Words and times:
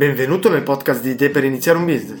Benvenuto 0.00 0.48
nel 0.48 0.62
podcast 0.62 1.02
di 1.02 1.10
Idee 1.10 1.28
per 1.28 1.44
iniziare 1.44 1.76
un 1.76 1.84
business, 1.84 2.20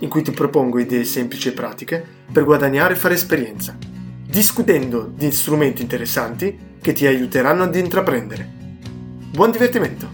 in 0.00 0.08
cui 0.10 0.20
ti 0.20 0.32
propongo 0.32 0.78
idee 0.78 1.04
semplici 1.04 1.48
e 1.48 1.52
pratiche 1.52 2.04
per 2.30 2.44
guadagnare 2.44 2.92
e 2.92 2.96
fare 2.98 3.14
esperienza, 3.14 3.74
discutendo 4.26 5.10
di 5.10 5.32
strumenti 5.32 5.80
interessanti 5.80 6.76
che 6.78 6.92
ti 6.92 7.06
aiuteranno 7.06 7.62
ad 7.62 7.74
intraprendere. 7.74 8.46
Buon 9.32 9.50
divertimento! 9.50 10.10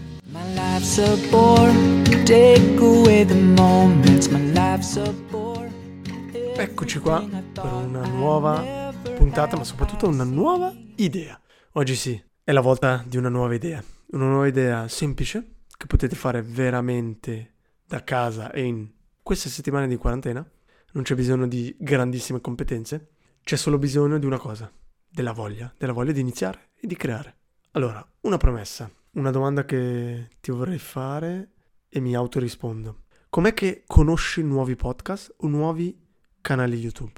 Eccoci 6.55 6.99
qua 6.99 7.27
per 7.51 7.73
una 7.73 8.07
nuova 8.07 8.93
puntata, 9.13 9.57
ma 9.57 9.65
soprattutto 9.65 10.07
una 10.07 10.23
nuova 10.23 10.73
idea. 10.95 11.37
Oggi 11.73 11.95
sì, 11.95 12.23
è 12.41 12.53
la 12.53 12.61
volta 12.61 13.03
di 13.05 13.17
una 13.17 13.27
nuova 13.27 13.55
idea. 13.55 13.83
Una 14.11 14.27
nuova 14.27 14.47
idea 14.47 14.87
semplice 14.87 15.55
che 15.77 15.85
potete 15.85 16.15
fare 16.15 16.41
veramente 16.41 17.53
da 17.85 18.03
casa 18.03 18.51
e 18.51 18.63
in 18.63 18.89
queste 19.21 19.49
settimane 19.49 19.87
di 19.87 19.95
quarantena. 19.95 20.45
Non 20.93 21.03
c'è 21.03 21.15
bisogno 21.15 21.47
di 21.47 21.75
grandissime 21.79 22.41
competenze, 22.41 23.09
c'è 23.43 23.55
solo 23.55 23.77
bisogno 23.77 24.17
di 24.17 24.25
una 24.25 24.39
cosa, 24.39 24.71
della 25.07 25.31
voglia, 25.31 25.71
della 25.77 25.93
voglia 25.93 26.11
di 26.11 26.19
iniziare 26.19 26.71
e 26.75 26.87
di 26.87 26.95
creare. 26.95 27.35
Allora, 27.71 28.05
una 28.21 28.37
promessa, 28.37 28.91
una 29.11 29.29
domanda 29.29 29.63
che 29.63 30.29
ti 30.39 30.49
vorrei 30.51 30.79
fare 30.79 31.51
e 31.87 31.99
mi 31.99 32.15
autorispondo. 32.15 33.03
Com'è 33.29 33.53
che 33.53 33.83
conosci 33.85 34.41
nuovi 34.41 34.75
podcast 34.75 35.35
o 35.39 35.47
nuovi 35.47 35.95
canali 36.41 36.77
YouTube? 36.77 37.13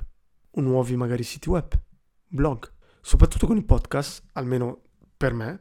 O 0.52 0.62
nuovi 0.62 0.98
magari 0.98 1.24
siti 1.24 1.48
web, 1.48 1.72
blog? 2.28 2.70
Soprattutto 3.00 3.48
con 3.48 3.56
i 3.56 3.64
podcast, 3.64 4.24
almeno 4.34 4.82
per 5.16 5.34
me, 5.34 5.60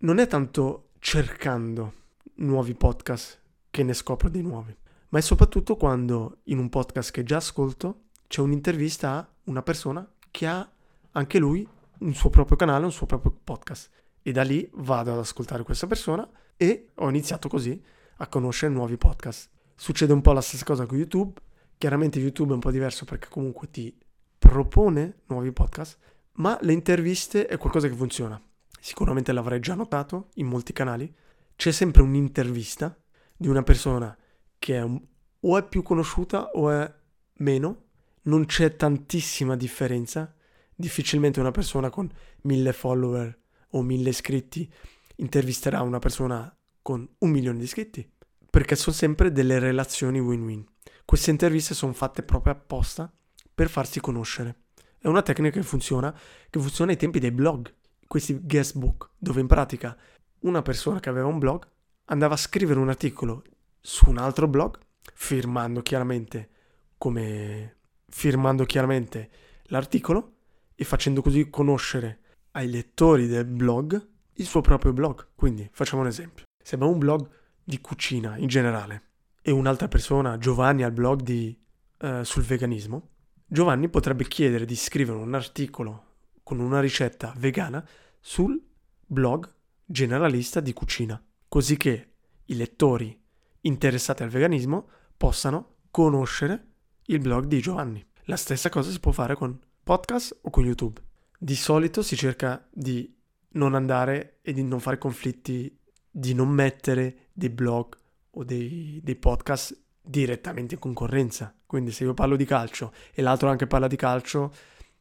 non 0.00 0.18
è 0.18 0.26
tanto 0.26 0.90
cercando 0.98 2.02
nuovi 2.36 2.74
podcast 2.74 3.40
che 3.70 3.82
ne 3.82 3.92
scopro 3.92 4.28
dei 4.28 4.42
nuovi, 4.42 4.76
ma 5.10 5.18
è 5.18 5.22
soprattutto 5.22 5.76
quando 5.76 6.38
in 6.44 6.58
un 6.58 6.68
podcast 6.68 7.10
che 7.10 7.24
già 7.24 7.36
ascolto 7.36 8.04
c'è 8.26 8.40
un'intervista 8.40 9.16
a 9.16 9.28
una 9.44 9.62
persona 9.62 10.08
che 10.30 10.46
ha 10.46 10.68
anche 11.12 11.38
lui 11.38 11.66
un 11.98 12.14
suo 12.14 12.30
proprio 12.30 12.56
canale, 12.56 12.84
un 12.84 12.92
suo 12.92 13.06
proprio 13.06 13.36
podcast. 13.42 13.90
E 14.22 14.32
da 14.32 14.42
lì 14.42 14.68
vado 14.74 15.12
ad 15.12 15.18
ascoltare 15.18 15.62
questa 15.62 15.86
persona 15.86 16.28
e 16.56 16.90
ho 16.94 17.08
iniziato 17.08 17.48
così 17.48 17.80
a 18.16 18.26
conoscere 18.26 18.72
nuovi 18.72 18.96
podcast. 18.96 19.50
Succede 19.74 20.12
un 20.12 20.20
po' 20.20 20.32
la 20.32 20.40
stessa 20.40 20.64
cosa 20.64 20.86
con 20.86 20.96
YouTube. 20.96 21.40
Chiaramente 21.76 22.18
YouTube 22.18 22.50
è 22.50 22.54
un 22.54 22.60
po' 22.60 22.70
diverso 22.70 23.04
perché 23.04 23.28
comunque 23.28 23.70
ti 23.70 23.96
propone 24.38 25.20
nuovi 25.26 25.52
podcast, 25.52 25.98
ma 26.34 26.58
le 26.62 26.72
interviste 26.72 27.46
è 27.46 27.58
qualcosa 27.58 27.88
che 27.88 27.94
funziona. 27.94 28.40
Sicuramente 28.80 29.32
l'avrai 29.32 29.60
già 29.60 29.74
notato 29.74 30.28
in 30.34 30.46
molti 30.46 30.72
canali 30.72 31.12
c'è 31.56 31.72
sempre 31.72 32.02
un'intervista 32.02 32.96
di 33.36 33.48
una 33.48 33.62
persona 33.62 34.16
che 34.58 34.76
è 34.76 34.82
un, 34.82 35.00
o 35.40 35.58
è 35.58 35.66
più 35.66 35.82
conosciuta 35.82 36.50
o 36.50 36.70
è 36.70 36.94
meno, 37.38 37.82
non 38.22 38.46
c'è 38.46 38.76
tantissima 38.76 39.56
differenza. 39.56 40.34
Difficilmente 40.74 41.40
una 41.40 41.52
persona 41.52 41.90
con 41.90 42.10
mille 42.42 42.72
follower 42.72 43.38
o 43.70 43.82
mille 43.82 44.08
iscritti 44.10 44.70
intervisterà 45.16 45.82
una 45.82 45.98
persona 45.98 46.54
con 46.82 47.08
un 47.18 47.30
milione 47.30 47.58
di 47.58 47.64
iscritti, 47.64 48.08
perché 48.50 48.76
sono 48.76 48.94
sempre 48.94 49.32
delle 49.32 49.58
relazioni 49.58 50.18
win-win. 50.18 50.64
Queste 51.04 51.30
interviste 51.30 51.74
sono 51.74 51.92
fatte 51.92 52.22
proprio 52.22 52.52
apposta 52.52 53.12
per 53.54 53.68
farsi 53.68 54.00
conoscere. 54.00 54.64
È 54.98 55.06
una 55.06 55.22
tecnica 55.22 55.58
che 55.58 55.64
funziona, 55.64 56.12
che 56.50 56.58
funziona 56.58 56.90
ai 56.90 56.96
tempi 56.96 57.20
dei 57.20 57.30
blog, 57.30 57.72
questi 58.06 58.38
guest 58.42 58.76
book, 58.76 59.10
dove 59.18 59.40
in 59.40 59.46
pratica 59.46 59.96
una 60.44 60.62
persona 60.62 61.00
che 61.00 61.08
aveva 61.08 61.26
un 61.26 61.38
blog 61.38 61.66
andava 62.06 62.34
a 62.34 62.38
scrivere 62.38 62.78
un 62.78 62.88
articolo 62.88 63.42
su 63.80 64.08
un 64.08 64.18
altro 64.18 64.48
blog, 64.48 64.78
firmando 65.14 65.82
chiaramente 65.82 66.50
come 66.96 67.76
firmando 68.08 68.64
chiaramente 68.64 69.30
l'articolo 69.64 70.36
e 70.74 70.84
facendo 70.84 71.20
così 71.20 71.50
conoscere 71.50 72.20
ai 72.52 72.70
lettori 72.70 73.26
del 73.26 73.44
blog 73.44 74.08
il 74.34 74.46
suo 74.46 74.60
proprio 74.60 74.92
blog. 74.92 75.28
Quindi 75.34 75.68
facciamo 75.72 76.02
un 76.02 76.08
esempio. 76.08 76.44
Se 76.62 76.74
abbiamo 76.76 76.92
un 76.92 76.98
blog 76.98 77.28
di 77.62 77.80
cucina 77.80 78.36
in 78.36 78.46
generale 78.46 79.10
e 79.42 79.50
un'altra 79.50 79.88
persona, 79.88 80.38
Giovanni, 80.38 80.82
ha 80.84 80.86
il 80.86 80.92
blog 80.92 81.22
di, 81.22 81.58
uh, 82.00 82.22
sul 82.22 82.42
veganismo, 82.42 83.10
Giovanni 83.46 83.88
potrebbe 83.88 84.26
chiedere 84.26 84.64
di 84.64 84.76
scrivere 84.76 85.18
un 85.18 85.34
articolo 85.34 86.12
con 86.42 86.60
una 86.60 86.80
ricetta 86.80 87.32
vegana 87.36 87.86
sul 88.20 88.60
blog 89.06 89.52
generalista 89.84 90.60
di 90.60 90.72
cucina, 90.72 91.22
così 91.48 91.76
che 91.76 92.12
i 92.46 92.56
lettori 92.56 93.18
interessati 93.60 94.22
al 94.22 94.28
veganismo 94.28 94.88
possano 95.16 95.76
conoscere 95.90 96.66
il 97.06 97.18
blog 97.18 97.44
di 97.46 97.60
Giovanni. 97.60 98.04
La 98.24 98.36
stessa 98.36 98.68
cosa 98.68 98.90
si 98.90 99.00
può 99.00 99.12
fare 99.12 99.34
con 99.34 99.58
podcast 99.82 100.38
o 100.42 100.50
con 100.50 100.64
YouTube. 100.64 101.00
Di 101.38 101.54
solito 101.54 102.02
si 102.02 102.16
cerca 102.16 102.66
di 102.72 103.14
non 103.50 103.74
andare 103.74 104.38
e 104.42 104.52
di 104.52 104.62
non 104.62 104.80
fare 104.80 104.98
conflitti, 104.98 105.78
di 106.10 106.34
non 106.34 106.48
mettere 106.48 107.28
dei 107.32 107.50
blog 107.50 107.96
o 108.30 108.44
dei, 108.44 109.00
dei 109.02 109.16
podcast 109.16 109.78
direttamente 110.00 110.74
in 110.74 110.80
concorrenza. 110.80 111.54
Quindi 111.66 111.92
se 111.92 112.04
io 112.04 112.14
parlo 112.14 112.36
di 112.36 112.44
calcio 112.44 112.92
e 113.12 113.22
l'altro 113.22 113.48
anche 113.48 113.66
parla 113.66 113.86
di 113.86 113.96
calcio 113.96 114.52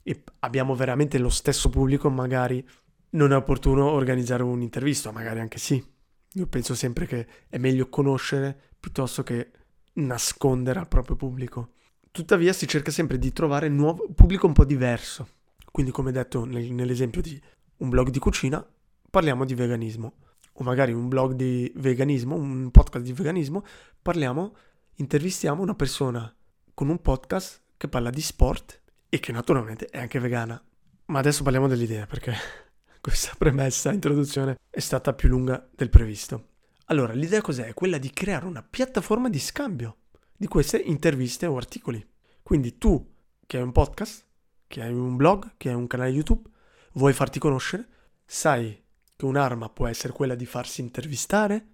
e 0.03 0.23
abbiamo 0.39 0.75
veramente 0.75 1.17
lo 1.17 1.29
stesso 1.29 1.69
pubblico, 1.69 2.09
magari 2.09 2.65
non 3.13 3.31
è 3.31 3.35
opportuno 3.35 3.89
organizzare 3.89 4.43
un'intervista, 4.43 5.11
magari 5.11 5.39
anche 5.39 5.57
sì. 5.57 5.83
Io 6.33 6.47
penso 6.47 6.75
sempre 6.75 7.05
che 7.05 7.27
è 7.47 7.57
meglio 7.57 7.89
conoscere 7.89 8.57
piuttosto 8.79 9.23
che 9.23 9.51
nascondere 9.93 10.79
al 10.79 10.87
proprio 10.87 11.15
pubblico. 11.15 11.73
Tuttavia 12.11 12.53
si 12.53 12.67
cerca 12.67 12.91
sempre 12.91 13.17
di 13.17 13.31
trovare 13.31 13.69
nuovo 13.69 14.07
pubblico 14.13 14.47
un 14.47 14.53
po' 14.53 14.65
diverso. 14.65 15.27
Quindi 15.71 15.91
come 15.91 16.11
detto 16.11 16.45
nel, 16.45 16.71
nell'esempio 16.71 17.21
di 17.21 17.39
un 17.77 17.89
blog 17.89 18.09
di 18.09 18.19
cucina, 18.19 18.65
parliamo 19.09 19.45
di 19.45 19.55
veganismo. 19.55 20.15
O 20.53 20.63
magari 20.63 20.93
un 20.93 21.07
blog 21.07 21.33
di 21.33 21.71
veganismo, 21.75 22.35
un 22.35 22.69
podcast 22.69 23.03
di 23.03 23.13
veganismo, 23.13 23.63
parliamo, 24.01 24.55
intervistiamo 24.95 25.61
una 25.61 25.73
persona 25.73 26.31
con 26.73 26.89
un 26.89 27.01
podcast 27.01 27.61
che 27.77 27.87
parla 27.87 28.09
di 28.09 28.21
sport 28.21 28.81
e 29.09 29.19
che 29.19 29.31
naturalmente 29.31 29.85
è 29.87 29.99
anche 29.99 30.19
vegana. 30.19 30.61
Ma 31.05 31.19
adesso 31.19 31.43
parliamo 31.43 31.67
dell'idea 31.67 32.05
perché 32.05 32.33
questa 33.03 33.33
premessa, 33.37 33.91
introduzione, 33.91 34.57
è 34.69 34.79
stata 34.79 35.11
più 35.11 35.27
lunga 35.27 35.67
del 35.75 35.89
previsto. 35.89 36.51
Allora, 36.85 37.11
l'idea 37.11 37.41
cos'è? 37.41 37.73
Quella 37.73 37.97
di 37.97 38.09
creare 38.11 38.45
una 38.45 38.63
piattaforma 38.63 39.29
di 39.29 39.39
scambio 39.39 39.97
di 40.37 40.47
queste 40.47 40.77
interviste 40.77 41.45
o 41.45 41.57
articoli. 41.57 42.05
Quindi 42.41 42.77
tu, 42.77 43.05
che 43.45 43.57
hai 43.57 43.63
un 43.63 43.73
podcast, 43.73 44.25
che 44.67 44.81
hai 44.81 44.93
un 44.93 45.17
blog, 45.17 45.55
che 45.57 45.67
hai 45.67 45.75
un 45.75 45.85
canale 45.85 46.11
YouTube, 46.11 46.49
vuoi 46.93 47.11
farti 47.11 47.39
conoscere, 47.39 47.87
sai 48.25 48.81
che 49.17 49.25
un'arma 49.25 49.67
può 49.67 49.87
essere 49.87 50.13
quella 50.13 50.35
di 50.35 50.45
farsi 50.45 50.79
intervistare, 50.79 51.65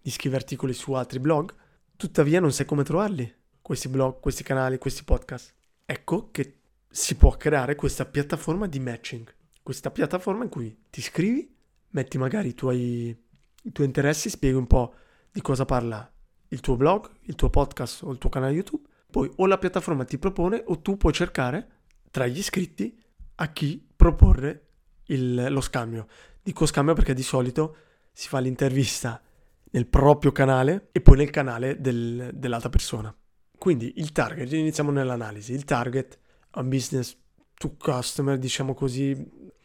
di 0.00 0.10
scrivere 0.10 0.42
articoli 0.42 0.72
su 0.72 0.92
altri 0.94 1.20
blog, 1.20 1.54
tuttavia 1.96 2.40
non 2.40 2.50
sai 2.50 2.66
come 2.66 2.82
trovarli, 2.82 3.32
questi 3.62 3.86
blog, 3.86 4.18
questi 4.18 4.42
canali, 4.42 4.78
questi 4.78 5.04
podcast. 5.04 5.54
Ecco 5.86 6.30
che 6.32 6.58
si 6.90 7.14
può 7.14 7.36
creare 7.36 7.76
questa 7.76 8.04
piattaforma 8.04 8.66
di 8.66 8.80
matching 8.80 9.32
questa 9.62 9.90
piattaforma 9.90 10.44
in 10.44 10.50
cui 10.50 10.84
ti 10.90 11.00
iscrivi, 11.00 11.54
metti 11.90 12.18
magari 12.18 12.48
i 12.48 12.54
tuoi, 12.54 13.16
i 13.62 13.72
tuoi 13.72 13.86
interessi, 13.86 14.28
spieghi 14.28 14.56
un 14.56 14.66
po' 14.66 14.94
di 15.30 15.40
cosa 15.40 15.64
parla 15.64 16.10
il 16.48 16.60
tuo 16.60 16.76
blog, 16.76 17.10
il 17.22 17.34
tuo 17.34 17.50
podcast 17.50 18.02
o 18.02 18.12
il 18.12 18.18
tuo 18.18 18.30
canale 18.30 18.52
YouTube. 18.52 18.88
Poi 19.10 19.30
o 19.36 19.46
la 19.46 19.58
piattaforma 19.58 20.04
ti 20.04 20.18
propone 20.18 20.62
o 20.66 20.80
tu 20.80 20.96
puoi 20.96 21.12
cercare 21.12 21.80
tra 22.10 22.26
gli 22.26 22.38
iscritti 22.38 22.98
a 23.36 23.52
chi 23.52 23.86
proporre 23.94 24.66
il, 25.06 25.46
lo 25.50 25.60
scambio. 25.60 26.06
Dico 26.42 26.66
scambio 26.66 26.94
perché 26.94 27.14
di 27.14 27.22
solito 27.22 27.76
si 28.12 28.28
fa 28.28 28.38
l'intervista 28.38 29.20
nel 29.70 29.86
proprio 29.86 30.32
canale 30.32 30.88
e 30.92 31.00
poi 31.00 31.16
nel 31.16 31.30
canale 31.30 31.80
del, 31.80 32.30
dell'altra 32.34 32.68
persona. 32.68 33.14
Quindi 33.58 33.94
il 33.96 34.12
target, 34.12 34.52
iniziamo 34.52 34.90
nell'analisi, 34.90 35.52
il 35.52 35.64
target 35.64 36.18
è 36.50 36.58
un 36.58 36.68
business 36.68 37.16
to 37.54 37.76
customer, 37.78 38.36
diciamo 38.36 38.74
così, 38.74 39.14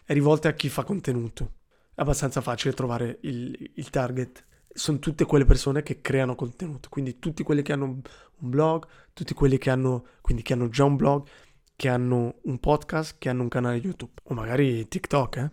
è 0.07 0.13
rivolta 0.13 0.48
a 0.48 0.54
chi 0.54 0.69
fa 0.69 0.86
contenuto. 0.86 1.56
È 1.94 2.00
abbastanza 2.00 2.39
facile 2.39 2.74
trovare 2.74 3.18
il, 3.24 3.71
il 3.74 3.89
target. 3.89 4.45
Sono 4.69 5.00
tutte 5.00 5.25
quelle 5.25 5.44
persone 5.44 5.83
che 5.83 6.00
creano 6.00 6.33
contenuto, 6.33 6.88
quindi 6.88 7.19
tutti 7.19 7.44
quelli 7.44 7.62
che 7.62 7.74
hanno 7.74 7.83
un 7.83 8.50
blog, 8.50 8.88
tutti 9.12 9.33
quelli 9.33 9.57
che 9.57 9.69
hanno, 9.69 10.06
quindi 10.21 10.44
che 10.44 10.54
hanno 10.54 10.69
già 10.69 10.86
un 10.86 10.95
blog, 10.95 11.27
che 11.75 11.89
hanno 11.89 12.36
un 12.44 12.57
podcast, 12.57 13.18
che 13.19 13.27
hanno 13.27 13.42
un 13.42 13.50
canale 13.50 13.80
YouTube 13.80 14.13
o 14.24 14.33
magari 14.33 14.88
TikTok. 14.88 15.36
Eh? 15.36 15.51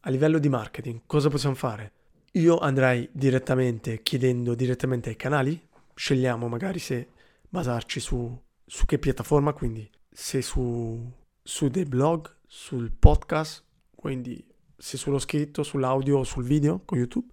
A 0.00 0.10
livello 0.10 0.40
di 0.40 0.48
marketing, 0.48 1.02
cosa 1.06 1.30
possiamo 1.30 1.54
fare? 1.54 1.92
Io 2.32 2.58
andrei 2.58 3.08
direttamente 3.12 4.02
chiedendo 4.02 4.56
direttamente 4.56 5.10
ai 5.10 5.16
canali, 5.16 5.68
scegliamo 5.94 6.48
magari 6.48 6.80
se 6.80 7.10
basarci 7.48 8.00
su, 8.00 8.42
su 8.66 8.86
che 8.86 8.98
piattaforma, 8.98 9.52
quindi 9.52 9.88
se 10.10 10.42
su, 10.42 11.00
su 11.40 11.68
dei 11.68 11.84
blog, 11.84 12.38
sul 12.44 12.90
podcast 12.90 13.62
quindi 14.04 14.46
se 14.76 14.98
sullo 14.98 15.18
scritto, 15.18 15.62
sull'audio 15.62 16.18
o 16.18 16.24
sul 16.24 16.44
video 16.44 16.82
con 16.84 16.98
YouTube, 16.98 17.32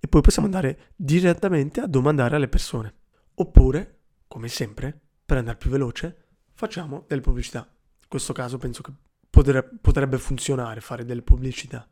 e 0.00 0.08
poi 0.08 0.22
possiamo 0.22 0.48
andare 0.48 0.92
direttamente 0.96 1.82
a 1.82 1.86
domandare 1.86 2.36
alle 2.36 2.48
persone. 2.48 2.94
Oppure, 3.34 3.98
come 4.26 4.48
sempre, 4.48 4.98
per 5.22 5.36
andare 5.36 5.58
più 5.58 5.68
veloce, 5.68 6.28
facciamo 6.54 7.04
delle 7.06 7.20
pubblicità. 7.20 7.58
In 7.58 8.08
questo 8.08 8.32
caso 8.32 8.56
penso 8.56 8.80
che 8.80 8.90
potrebbe, 9.28 10.16
funzionare 10.16 10.80
fare 10.80 11.04
delle 11.04 11.20
pubblicità. 11.20 11.86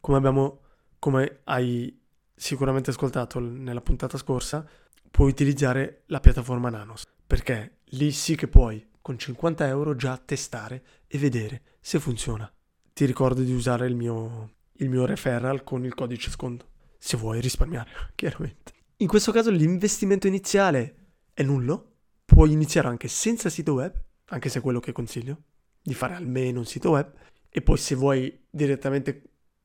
Come 0.00 0.16
abbiamo, 0.16 0.60
come 0.98 1.40
hai 1.44 1.94
sicuramente 2.34 2.88
ascoltato 2.88 3.38
nella 3.38 3.82
puntata 3.82 4.16
scorsa, 4.16 4.66
puoi 5.10 5.28
utilizzare 5.28 6.04
la 6.06 6.20
piattaforma 6.20 6.70
Nanos, 6.70 7.04
perché 7.26 7.80
lì 7.88 8.12
sì 8.12 8.34
che 8.34 8.48
puoi 8.48 8.92
con 9.02 9.18
50 9.18 9.66
euro 9.66 9.94
già 9.94 10.16
testare 10.16 10.82
e 11.06 11.18
vedere 11.18 11.60
se 11.80 12.00
funziona. 12.00 12.50
Ti 12.96 13.04
ricordo 13.04 13.42
di 13.42 13.52
usare 13.52 13.86
il 13.86 13.94
mio, 13.94 14.52
il 14.76 14.88
mio 14.88 15.04
referral 15.04 15.62
con 15.62 15.84
il 15.84 15.92
codice 15.92 16.30
sconto, 16.30 16.70
se 16.96 17.18
vuoi 17.18 17.42
risparmiare, 17.42 17.90
chiaramente. 18.16 18.72
In 18.96 19.06
questo 19.06 19.32
caso 19.32 19.50
l'investimento 19.50 20.26
iniziale 20.26 20.94
è 21.34 21.42
nullo, 21.42 21.96
puoi 22.24 22.52
iniziare 22.52 22.88
anche 22.88 23.08
senza 23.08 23.50
sito 23.50 23.74
web, 23.74 23.92
anche 24.28 24.48
se 24.48 24.60
è 24.60 24.62
quello 24.62 24.80
che 24.80 24.92
consiglio, 24.92 25.42
di 25.82 25.92
fare 25.92 26.14
almeno 26.14 26.60
un 26.60 26.64
sito 26.64 26.92
web, 26.92 27.12
e 27.50 27.60
poi 27.60 27.76
se 27.76 27.94
vuoi 27.94 28.46
direttamente 28.48 29.24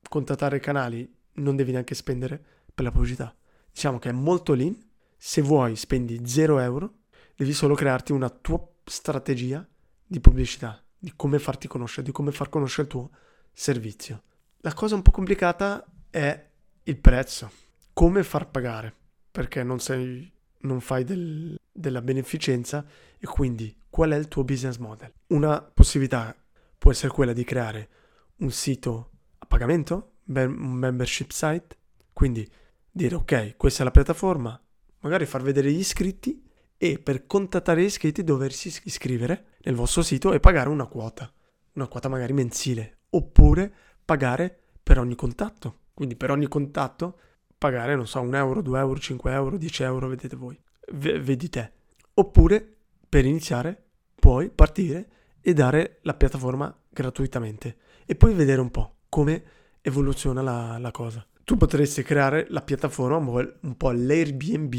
contattare 0.09 0.57
i 0.57 0.59
canali 0.59 1.09
non 1.35 1.55
devi 1.55 1.71
neanche 1.71 1.95
spendere 1.95 2.43
per 2.75 2.83
la 2.83 2.91
pubblicità. 2.91 3.33
Diciamo 3.71 3.97
che 3.97 4.09
è 4.09 4.11
molto 4.11 4.51
lean, 4.53 4.77
se 5.15 5.41
vuoi 5.41 5.77
spendi 5.77 6.19
0 6.25 6.59
euro, 6.59 6.95
devi 7.37 7.53
solo 7.53 7.75
crearti 7.75 8.11
una 8.11 8.29
tua 8.29 8.61
strategia 8.83 9.65
di 10.05 10.19
pubblicità, 10.19 10.83
di 11.03 11.13
come 11.15 11.39
farti 11.39 11.67
conoscere, 11.67 12.05
di 12.05 12.11
come 12.11 12.31
far 12.31 12.49
conoscere 12.49 12.83
il 12.83 12.87
tuo 12.89 13.09
servizio. 13.51 14.21
La 14.57 14.73
cosa 14.75 14.93
un 14.93 15.01
po' 15.01 15.09
complicata 15.09 15.83
è 16.11 16.49
il 16.83 16.97
prezzo, 16.99 17.51
come 17.91 18.21
far 18.21 18.51
pagare, 18.51 18.93
perché 19.31 19.63
non, 19.63 19.79
sei, 19.79 20.31
non 20.59 20.79
fai 20.79 21.03
del, 21.03 21.59
della 21.71 22.03
beneficenza 22.03 22.85
e 23.17 23.25
quindi 23.25 23.75
qual 23.89 24.11
è 24.11 24.15
il 24.15 24.27
tuo 24.27 24.43
business 24.43 24.77
model. 24.77 25.11
Una 25.27 25.59
possibilità 25.59 26.35
può 26.77 26.91
essere 26.91 27.11
quella 27.11 27.33
di 27.33 27.43
creare 27.43 27.89
un 28.37 28.51
sito 28.51 29.09
a 29.39 29.47
pagamento, 29.47 30.17
un 30.25 30.73
membership 30.73 31.31
site, 31.31 31.77
quindi 32.13 32.47
dire 32.91 33.15
ok, 33.15 33.57
questa 33.57 33.81
è 33.81 33.85
la 33.85 33.91
piattaforma, 33.91 34.61
magari 34.99 35.25
far 35.25 35.41
vedere 35.41 35.71
gli 35.71 35.79
iscritti 35.79 36.47
e 36.83 36.97
per 36.97 37.27
contattare 37.27 37.83
gli 37.83 37.85
iscritti 37.85 38.23
doversi 38.23 38.73
iscrivere 38.85 39.49
nel 39.59 39.75
vostro 39.75 40.01
sito 40.01 40.33
e 40.33 40.39
pagare 40.39 40.67
una 40.67 40.87
quota, 40.87 41.31
una 41.73 41.85
quota 41.85 42.09
magari 42.09 42.33
mensile, 42.33 43.01
oppure 43.11 43.71
pagare 44.03 44.59
per 44.81 44.97
ogni 44.97 45.13
contatto. 45.13 45.81
Quindi 45.93 46.15
per 46.15 46.31
ogni 46.31 46.47
contatto 46.47 47.19
pagare, 47.55 47.95
non 47.95 48.07
so, 48.07 48.19
un 48.21 48.33
euro, 48.33 48.63
due 48.63 48.79
euro, 48.79 48.99
cinque 48.99 49.31
euro, 49.31 49.57
dieci 49.57 49.83
euro, 49.83 50.07
vedete 50.07 50.35
voi, 50.35 50.59
v- 50.93 51.19
vedi 51.19 51.49
te. 51.49 51.71
Oppure 52.15 52.77
per 53.07 53.25
iniziare 53.25 53.83
puoi 54.15 54.49
partire 54.49 55.09
e 55.39 55.53
dare 55.53 55.99
la 56.01 56.15
piattaforma 56.15 56.75
gratuitamente 56.89 57.77
e 58.07 58.15
poi 58.15 58.33
vedere 58.33 58.59
un 58.59 58.71
po' 58.71 59.01
come 59.07 59.43
evoluziona 59.81 60.41
la, 60.41 60.79
la 60.79 60.89
cosa. 60.89 61.23
Tu 61.43 61.57
potresti 61.57 62.01
creare 62.01 62.47
la 62.49 62.63
piattaforma 62.63 63.17
un 63.17 63.77
po' 63.77 63.91
l'Airbnb 63.91 64.73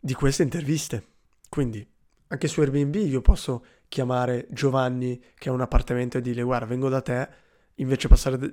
di 0.00 0.12
queste 0.12 0.42
interviste 0.42 1.14
quindi 1.48 1.86
anche 2.28 2.48
su 2.48 2.60
Airbnb 2.60 2.94
io 2.96 3.20
posso 3.20 3.64
chiamare 3.88 4.46
Giovanni 4.50 5.22
che 5.36 5.48
ha 5.48 5.52
un 5.52 5.60
appartamento 5.60 6.18
e 6.18 6.20
dire 6.20 6.42
guarda 6.42 6.66
vengo 6.66 6.88
da 6.88 7.00
te, 7.00 7.28
invece, 7.76 8.08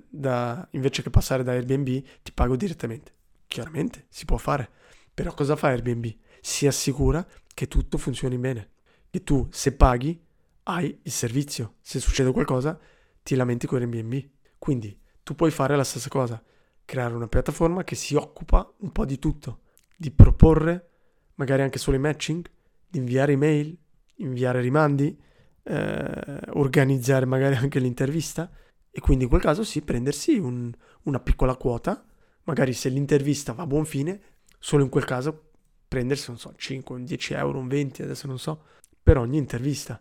da, 0.09 0.67
invece 0.71 1.01
che 1.01 1.09
passare 1.09 1.43
da 1.43 1.51
Airbnb 1.51 2.03
ti 2.21 2.31
pago 2.33 2.55
direttamente. 2.55 3.13
Chiaramente 3.47 4.05
si 4.09 4.25
può 4.25 4.37
fare, 4.37 4.69
però 5.13 5.33
cosa 5.33 5.55
fa 5.55 5.67
Airbnb? 5.67 6.05
Si 6.41 6.67
assicura 6.67 7.25
che 7.53 7.67
tutto 7.67 7.97
funzioni 7.97 8.37
bene, 8.37 8.71
che 9.09 9.23
tu 9.23 9.47
se 9.51 9.75
paghi 9.75 10.21
hai 10.63 10.99
il 11.01 11.11
servizio, 11.11 11.75
se 11.81 11.99
succede 11.99 12.31
qualcosa 12.31 12.79
ti 13.21 13.35
lamenti 13.35 13.67
con 13.67 13.79
Airbnb. 13.79 14.29
Quindi 14.57 14.99
tu 15.23 15.35
puoi 15.35 15.51
fare 15.51 15.75
la 15.75 15.83
stessa 15.83 16.09
cosa, 16.09 16.41
creare 16.85 17.13
una 17.13 17.27
piattaforma 17.27 17.83
che 17.83 17.95
si 17.95 18.15
occupa 18.15 18.71
un 18.79 18.91
po' 18.91 19.05
di 19.05 19.19
tutto, 19.19 19.61
di 19.95 20.11
proporre 20.11 20.89
magari 21.35 21.61
anche 21.61 21.79
solo 21.79 21.97
i 21.97 21.99
matching, 21.99 22.49
di 22.93 22.99
inviare 22.99 23.31
email, 23.31 23.75
inviare 24.17 24.61
rimandi, 24.61 25.19
eh, 25.63 26.39
organizzare 26.49 27.25
magari 27.25 27.55
anche 27.55 27.79
l'intervista 27.79 28.51
e 28.91 28.99
quindi 29.01 29.23
in 29.23 29.29
quel 29.31 29.41
caso 29.41 29.63
sì, 29.63 29.81
prendersi 29.81 30.37
un, 30.37 30.71
una 31.03 31.19
piccola 31.19 31.55
quota, 31.55 32.05
magari 32.43 32.73
se 32.73 32.89
l'intervista 32.89 33.53
va 33.53 33.63
a 33.63 33.67
buon 33.67 33.85
fine, 33.85 34.21
solo 34.59 34.83
in 34.83 34.89
quel 34.89 35.05
caso 35.05 35.49
prendersi, 35.87 36.29
non 36.29 36.37
so, 36.37 36.53
5, 36.55 37.03
10 37.03 37.33
euro, 37.33 37.57
un 37.57 37.67
20, 37.67 38.03
adesso 38.03 38.27
non 38.27 38.37
so, 38.37 38.63
per 39.01 39.17
ogni 39.17 39.37
intervista. 39.37 39.99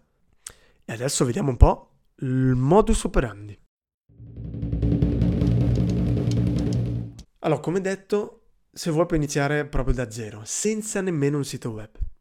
E 0.85 0.93
adesso 0.93 1.25
vediamo 1.25 1.49
un 1.49 1.57
po' 1.57 1.95
il 2.17 2.55
modus 2.55 3.05
operandi. 3.05 3.59
Allora, 7.39 7.61
come 7.61 7.81
detto, 7.81 8.43
se 8.71 8.91
vuoi 8.91 9.07
puoi 9.07 9.19
iniziare 9.19 9.65
proprio 9.67 9.95
da 9.95 10.11
zero, 10.11 10.43
senza 10.45 11.01
nemmeno 11.01 11.39
un 11.39 11.45
sito 11.45 11.71
web. 11.71 12.12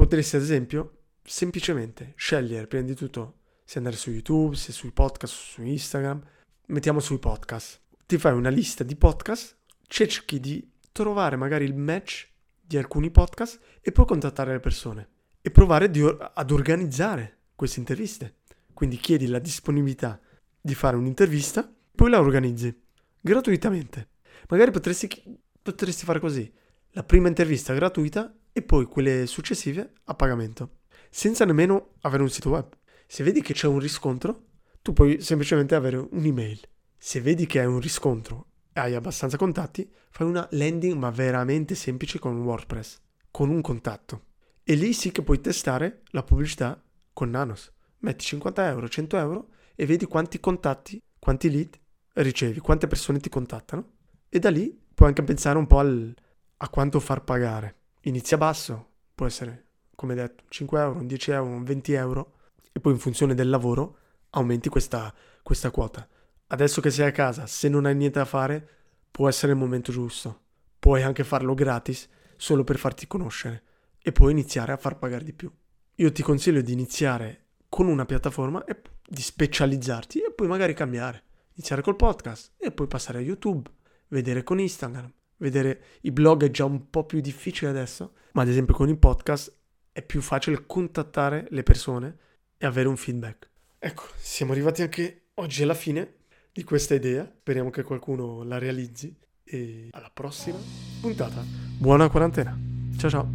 Potresti 0.00 0.36
ad 0.36 0.42
esempio 0.42 1.02
semplicemente 1.22 2.14
scegliere 2.16 2.66
prima 2.66 2.86
di 2.86 2.94
tutto 2.94 3.40
se 3.64 3.76
andare 3.76 3.96
su 3.96 4.10
YouTube, 4.10 4.56
se 4.56 4.72
sui 4.72 4.92
podcast, 4.92 5.34
su 5.34 5.62
Instagram. 5.62 6.22
Mettiamo 6.68 7.00
sui 7.00 7.18
podcast. 7.18 7.82
Ti 8.06 8.16
fai 8.16 8.32
una 8.32 8.48
lista 8.48 8.82
di 8.82 8.96
podcast, 8.96 9.58
cerchi 9.86 10.40
di 10.40 10.66
trovare 10.90 11.36
magari 11.36 11.66
il 11.66 11.74
match 11.74 12.30
di 12.58 12.78
alcuni 12.78 13.10
podcast 13.10 13.60
e 13.82 13.92
poi 13.92 14.06
contattare 14.06 14.52
le 14.52 14.60
persone 14.60 15.08
e 15.42 15.50
provare 15.50 15.90
di, 15.90 16.00
ad 16.00 16.50
organizzare 16.50 17.40
queste 17.54 17.80
interviste. 17.80 18.36
Quindi 18.72 18.96
chiedi 18.96 19.26
la 19.26 19.38
disponibilità 19.38 20.18
di 20.58 20.74
fare 20.74 20.96
un'intervista, 20.96 21.70
poi 21.94 22.08
la 22.08 22.20
organizzi 22.20 22.74
gratuitamente. 23.20 24.08
Magari 24.48 24.70
potresti, 24.70 25.38
potresti 25.60 26.06
fare 26.06 26.20
così. 26.20 26.50
La 26.92 27.04
prima 27.04 27.28
intervista 27.28 27.74
gratuita 27.74 28.34
e 28.52 28.62
poi 28.62 28.86
quelle 28.86 29.26
successive 29.26 29.92
a 30.04 30.14
pagamento, 30.14 30.78
senza 31.10 31.44
nemmeno 31.44 31.94
avere 32.00 32.22
un 32.22 32.30
sito 32.30 32.50
web. 32.50 32.68
Se 33.06 33.22
vedi 33.24 33.42
che 33.42 33.54
c'è 33.54 33.66
un 33.66 33.78
riscontro, 33.78 34.46
tu 34.82 34.92
puoi 34.92 35.20
semplicemente 35.20 35.74
avere 35.74 35.96
un'email. 35.96 36.60
Se 36.96 37.20
vedi 37.20 37.46
che 37.46 37.60
hai 37.60 37.66
un 37.66 37.80
riscontro 37.80 38.46
e 38.72 38.80
hai 38.80 38.94
abbastanza 38.94 39.36
contatti, 39.36 39.90
fai 40.10 40.26
una 40.26 40.46
landing 40.52 40.96
ma 40.96 41.10
veramente 41.10 41.74
semplice 41.74 42.18
con 42.18 42.40
WordPress, 42.40 43.00
con 43.30 43.50
un 43.50 43.60
contatto. 43.60 44.26
E 44.62 44.74
lì 44.74 44.92
sì 44.92 45.10
che 45.10 45.22
puoi 45.22 45.40
testare 45.40 46.02
la 46.10 46.22
pubblicità 46.22 46.82
con 47.12 47.30
Nanos. 47.30 47.72
Metti 47.98 48.24
50 48.24 48.68
euro, 48.68 48.88
100 48.88 49.16
euro 49.16 49.48
e 49.74 49.86
vedi 49.86 50.06
quanti 50.06 50.38
contatti, 50.40 51.02
quanti 51.18 51.50
lead 51.50 51.78
ricevi, 52.14 52.60
quante 52.60 52.86
persone 52.86 53.18
ti 53.18 53.28
contattano. 53.28 53.92
E 54.28 54.38
da 54.38 54.50
lì 54.50 54.78
puoi 54.94 55.08
anche 55.08 55.22
pensare 55.24 55.58
un 55.58 55.66
po' 55.66 55.78
al, 55.78 56.14
a 56.58 56.68
quanto 56.68 57.00
far 57.00 57.24
pagare. 57.24 57.79
Inizia 58.04 58.38
basso, 58.38 58.92
può 59.14 59.26
essere, 59.26 59.66
come 59.94 60.14
detto, 60.14 60.44
5 60.48 60.80
euro, 60.80 61.02
10 61.02 61.30
euro, 61.32 61.62
20 61.62 61.92
euro, 61.92 62.32
e 62.72 62.80
poi 62.80 62.92
in 62.92 62.98
funzione 62.98 63.34
del 63.34 63.50
lavoro 63.50 63.98
aumenti 64.30 64.70
questa, 64.70 65.12
questa 65.42 65.70
quota. 65.70 66.08
Adesso 66.46 66.80
che 66.80 66.90
sei 66.90 67.08
a 67.08 67.12
casa, 67.12 67.46
se 67.46 67.68
non 67.68 67.84
hai 67.84 67.94
niente 67.94 68.18
da 68.18 68.24
fare, 68.24 68.68
può 69.10 69.28
essere 69.28 69.52
il 69.52 69.58
momento 69.58 69.92
giusto. 69.92 70.40
Puoi 70.78 71.02
anche 71.02 71.24
farlo 71.24 71.52
gratis, 71.52 72.08
solo 72.36 72.64
per 72.64 72.78
farti 72.78 73.06
conoscere, 73.06 73.62
e 74.02 74.12
poi 74.12 74.32
iniziare 74.32 74.72
a 74.72 74.78
far 74.78 74.98
pagare 74.98 75.24
di 75.24 75.34
più. 75.34 75.52
Io 75.96 76.12
ti 76.12 76.22
consiglio 76.22 76.62
di 76.62 76.72
iniziare 76.72 77.48
con 77.68 77.86
una 77.86 78.06
piattaforma 78.06 78.64
e 78.64 78.80
di 79.06 79.20
specializzarti 79.20 80.20
e 80.20 80.32
poi 80.32 80.48
magari 80.48 80.72
cambiare. 80.72 81.22
Iniziare 81.52 81.82
col 81.82 81.96
podcast 81.96 82.52
e 82.56 82.72
poi 82.72 82.86
passare 82.86 83.18
a 83.18 83.22
YouTube, 83.22 83.70
vedere 84.08 84.42
con 84.42 84.58
Instagram, 84.58 85.12
vedere 85.40 85.82
i 86.02 86.10
blog 86.10 86.44
è 86.44 86.50
già 86.50 86.64
un 86.64 86.88
po' 86.88 87.04
più 87.04 87.20
difficile 87.20 87.70
adesso, 87.70 88.12
ma 88.32 88.42
ad 88.42 88.48
esempio 88.48 88.74
con 88.74 88.88
i 88.88 88.96
podcast 88.96 89.52
è 89.92 90.02
più 90.02 90.20
facile 90.20 90.64
contattare 90.66 91.46
le 91.50 91.62
persone 91.62 92.16
e 92.56 92.66
avere 92.66 92.88
un 92.88 92.96
feedback. 92.96 93.48
Ecco, 93.78 94.04
siamo 94.16 94.52
arrivati 94.52 94.82
anche 94.82 95.28
oggi 95.34 95.62
alla 95.62 95.74
fine 95.74 96.14
di 96.52 96.62
questa 96.64 96.94
idea, 96.94 97.30
speriamo 97.40 97.70
che 97.70 97.82
qualcuno 97.82 98.42
la 98.42 98.58
realizzi 98.58 99.14
e 99.42 99.88
alla 99.92 100.10
prossima 100.12 100.58
puntata. 101.00 101.42
Buona 101.78 102.08
quarantena. 102.08 102.56
Ciao 102.96 103.10
ciao. 103.10 103.28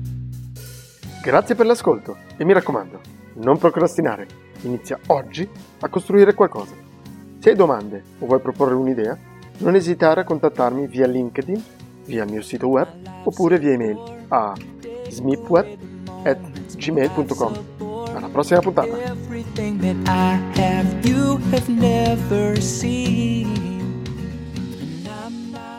Grazie 1.22 1.56
per 1.56 1.66
l'ascolto 1.66 2.18
e 2.38 2.46
mi 2.46 2.54
raccomando, 2.54 3.02
non 3.36 3.58
procrastinare. 3.58 4.28
Inizia 4.62 5.00
oggi 5.08 5.48
a 5.80 5.90
costruire 5.90 6.34
qualcosa. 6.36 6.76
Se 7.40 7.50
hai 7.50 7.56
domande 7.56 8.04
o 8.20 8.28
vuoi 8.28 8.40
proporre 8.40 8.76
un'idea, 8.76 9.18
non 9.58 9.76
esitare 9.76 10.22
a 10.22 10.24
contattarmi 10.24 10.88
via 10.88 11.08
LinkedIn 11.08 11.64
via 12.06 12.24
il 12.24 12.32
mio 12.32 12.42
sito 12.42 12.68
web 12.68 12.88
oppure 13.24 13.60
via 13.60 13.74
email 13.74 14.00
a 14.30 14.54
smipweb.gmail.com. 15.10 17.54
Alla 18.16 18.30
prossima 18.30 18.60
puntata! 18.60 18.98